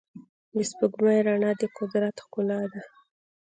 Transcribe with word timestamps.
د 0.55 0.55
سپوږمۍ 0.69 1.17
رڼا 1.27 1.51
د 1.59 1.61
قدرت 1.77 2.15
ښکلا 2.23 2.61
ده. 2.73 2.81